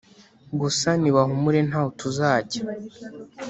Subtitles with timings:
[0.61, 2.59] Gusa nibahumure ntaho tuzajya